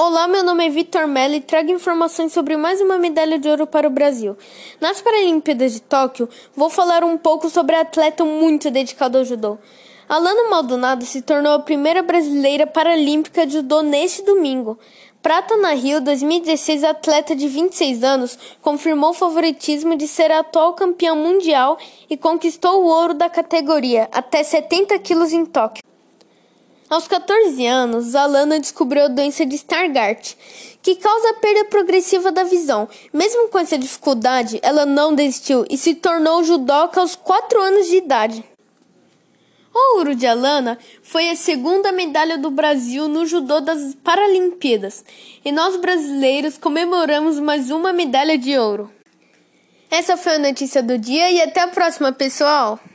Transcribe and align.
Olá, 0.00 0.28
meu 0.28 0.44
nome 0.44 0.64
é 0.64 0.70
Vitor 0.70 1.08
Mello 1.08 1.34
e 1.34 1.40
trago 1.40 1.72
informações 1.72 2.32
sobre 2.32 2.56
mais 2.56 2.80
uma 2.80 2.98
medalha 2.98 3.36
de 3.36 3.48
ouro 3.48 3.66
para 3.66 3.88
o 3.88 3.90
Brasil. 3.90 4.36
Nas 4.80 5.00
Paralimpíadas 5.00 5.72
de 5.72 5.80
Tóquio, 5.80 6.28
vou 6.54 6.70
falar 6.70 7.02
um 7.02 7.18
pouco 7.18 7.50
sobre 7.50 7.74
a 7.74 7.80
atleta 7.80 8.24
muito 8.24 8.70
dedicada 8.70 9.18
ao 9.18 9.24
judô. 9.24 9.58
Alana 10.08 10.48
Maldonado 10.50 11.04
se 11.04 11.20
tornou 11.20 11.52
a 11.52 11.58
primeira 11.58 12.00
brasileira 12.00 12.64
paralímpica 12.64 13.44
de 13.44 13.54
judô 13.54 13.82
neste 13.82 14.22
domingo. 14.22 14.78
Prata 15.20 15.56
na 15.56 15.72
Rio 15.72 16.00
2016, 16.00 16.84
a 16.84 16.90
atleta 16.90 17.34
de 17.34 17.48
26 17.48 18.04
anos 18.04 18.38
confirmou 18.62 19.10
o 19.10 19.14
favoritismo 19.14 19.96
de 19.96 20.06
ser 20.06 20.30
a 20.30 20.38
atual 20.38 20.74
campeã 20.74 21.16
mundial 21.16 21.76
e 22.08 22.16
conquistou 22.16 22.84
o 22.84 22.86
ouro 22.86 23.14
da 23.14 23.28
categoria, 23.28 24.08
até 24.12 24.44
70 24.44 24.96
quilos 25.00 25.32
em 25.32 25.44
Tóquio. 25.44 25.87
Aos 26.90 27.06
14 27.06 27.66
anos, 27.66 28.14
Alana 28.14 28.58
descobriu 28.58 29.04
a 29.04 29.08
doença 29.08 29.44
de 29.44 29.56
Stargardt, 29.56 30.34
que 30.80 30.96
causa 30.96 31.30
a 31.30 31.34
perda 31.34 31.66
progressiva 31.66 32.32
da 32.32 32.44
visão. 32.44 32.88
Mesmo 33.12 33.48
com 33.50 33.58
essa 33.58 33.76
dificuldade, 33.76 34.58
ela 34.62 34.86
não 34.86 35.14
desistiu 35.14 35.66
e 35.68 35.76
se 35.76 35.94
tornou 35.94 36.42
judoca 36.42 36.98
aos 36.98 37.14
4 37.14 37.60
anos 37.60 37.88
de 37.88 37.96
idade. 37.96 38.42
O 39.74 39.98
ouro 39.98 40.14
de 40.14 40.26
Alana 40.26 40.78
foi 41.02 41.28
a 41.28 41.36
segunda 41.36 41.92
medalha 41.92 42.38
do 42.38 42.50
Brasil 42.50 43.06
no 43.06 43.26
judô 43.26 43.60
das 43.60 43.94
Paralimpíadas, 44.02 45.04
e 45.44 45.52
nós 45.52 45.76
brasileiros 45.76 46.56
comemoramos 46.56 47.38
mais 47.38 47.70
uma 47.70 47.92
medalha 47.92 48.38
de 48.38 48.56
ouro. 48.58 48.90
Essa 49.90 50.16
foi 50.16 50.36
a 50.36 50.38
notícia 50.38 50.82
do 50.82 50.96
dia 50.96 51.30
e 51.30 51.42
até 51.42 51.60
a 51.60 51.68
próxima, 51.68 52.12
pessoal! 52.12 52.80